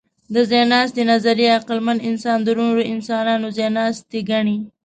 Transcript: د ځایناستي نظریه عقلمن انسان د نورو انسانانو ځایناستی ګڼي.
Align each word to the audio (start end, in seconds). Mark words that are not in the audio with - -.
د 0.33 0.35
ځایناستي 0.51 1.03
نظریه 1.11 1.51
عقلمن 1.57 1.97
انسان 2.09 2.37
د 2.43 2.49
نورو 2.59 2.81
انسانانو 2.93 3.47
ځایناستی 3.57 4.19
ګڼي. 4.29 4.57